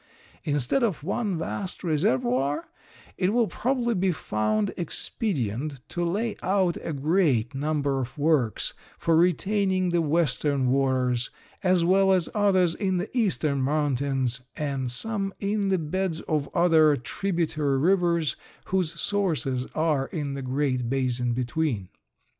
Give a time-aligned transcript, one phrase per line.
[0.43, 2.67] Instead of one vast reservoir
[3.19, 9.15] it will probably be found expedient to lay out a great number of works for
[9.15, 11.29] retaining the western waters,
[11.61, 16.97] as well as others in the eastern mountains and some in the beds of other
[16.97, 21.89] tributary rivers whose sources are in the great basin between.